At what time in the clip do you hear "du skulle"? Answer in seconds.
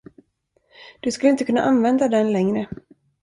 1.01-1.29